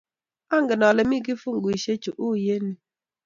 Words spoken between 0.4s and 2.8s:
angen ale mi kifunguishe chuu oi eng yu.